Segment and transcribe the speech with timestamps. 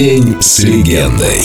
[0.00, 1.42] День с легендой.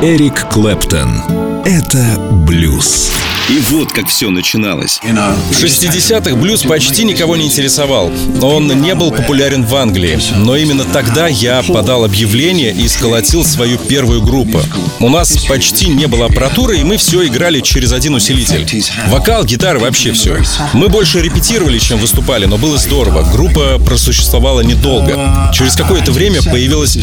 [0.00, 1.49] Эрик Клэптон.
[1.64, 3.10] Это блюз.
[3.48, 5.00] И вот как все начиналось.
[5.02, 8.12] В 60-х блюз почти никого не интересовал.
[8.40, 10.18] Он не был популярен в Англии.
[10.36, 14.60] Но именно тогда я подал объявление и сколотил свою первую группу.
[15.00, 18.66] У нас почти не было аппаратуры, и мы все играли через один усилитель.
[19.08, 20.38] Вокал, гитара, вообще все.
[20.72, 23.28] Мы больше репетировали, чем выступали, но было здорово.
[23.32, 25.50] Группа просуществовала недолго.
[25.52, 26.96] Через какое-то время появилась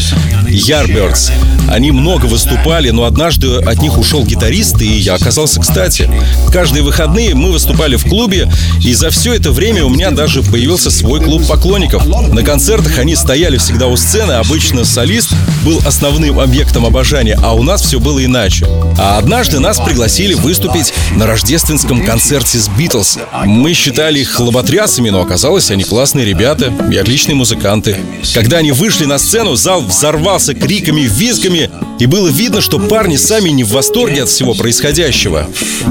[0.46, 1.30] Yardbirds.
[1.68, 6.10] Они много выступали, но однажды от них ушел гитарист, и я оказался кстати.
[6.52, 8.50] Каждые выходные мы выступали в клубе,
[8.82, 12.06] и за все это время у меня даже появился свой клуб поклонников.
[12.06, 15.32] На концертах они стояли всегда у сцены, обычно солист
[15.64, 18.66] был основным объектом обожания, а у нас все было иначе.
[18.98, 23.18] А однажды нас пригласили выступить на рождественском концерте с Битлз.
[23.44, 27.96] Мы считали их лоботрясами, но оказалось, они классные ребята и отличные музыканты.
[28.34, 33.50] Когда они вышли на сцену, зал взорвался криками, визгами, и было видно, что парни сами
[33.50, 35.46] не в восторге от всего происходящего.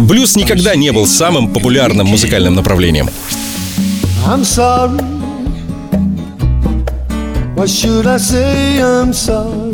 [0.08, 3.10] Блюз никогда не был самым популярным музыкальным направлением.
[4.26, 5.04] I'm sorry.
[7.58, 8.80] What should I say?
[8.80, 9.74] I'm sorry.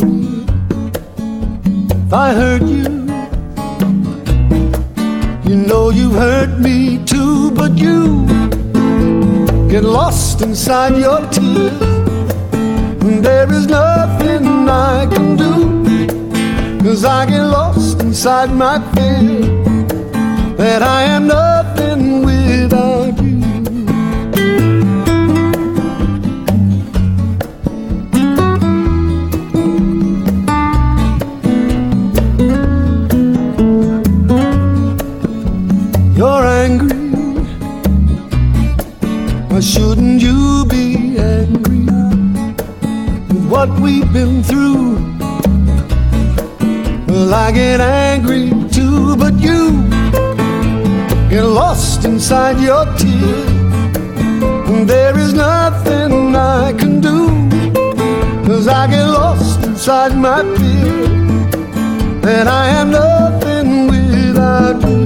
[2.07, 3.05] If I hurt you,
[5.45, 8.25] you know you hurt me too, but you
[9.69, 11.79] get lost inside your tears.
[13.01, 17.27] And there is nothing I can do, cause I
[18.25, 19.41] inside my fear
[20.55, 23.41] that I am nothing without you.
[36.15, 36.93] You're angry.
[39.49, 41.83] Why shouldn't you be angry
[43.27, 45.12] with what we've been through?
[47.23, 49.71] Well, I get angry too, but you
[51.29, 53.49] get lost inside your tears.
[54.67, 57.29] And there is nothing I can do,
[58.45, 61.07] cause I get lost inside my fear
[62.23, 65.02] that I am nothing without you.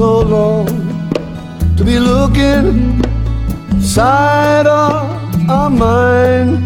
[0.00, 0.66] So long
[1.76, 3.02] to be looking
[3.82, 6.56] side of our mind?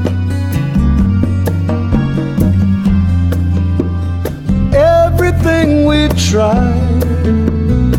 [4.73, 7.03] Everything we tried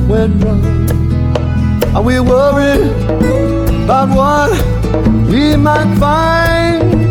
[0.07, 0.63] went wrong.
[1.94, 2.96] Are we worried
[3.84, 4.52] about what
[5.29, 7.04] we might find?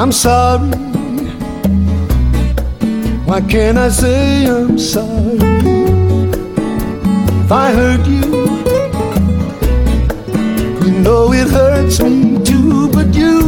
[0.00, 0.70] I'm sorry.
[3.28, 5.36] Why can't I say I'm sorry?
[7.44, 8.24] If I hurt you,
[10.86, 13.40] you know it hurts me too, but you,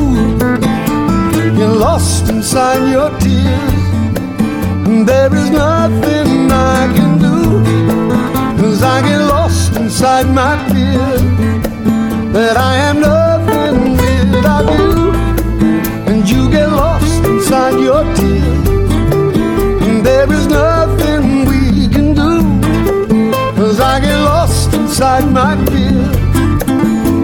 [1.57, 3.73] you're lost inside your tears.
[4.87, 7.62] And there is nothing I can do,
[8.61, 11.17] cause I get lost inside my fear
[12.35, 13.22] that I am nothing
[25.03, 25.57] inside my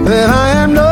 [0.05, 0.88] that I am nothing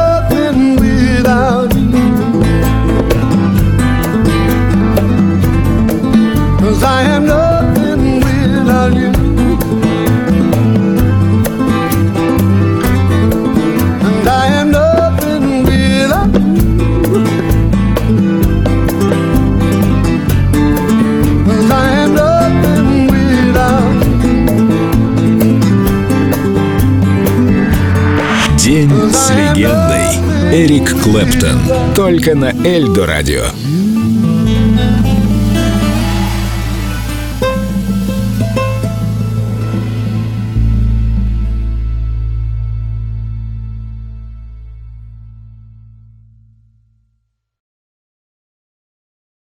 [29.36, 30.06] легендой.
[30.52, 31.94] Эрик Клэптон.
[31.94, 33.44] Только на Эльдо радио.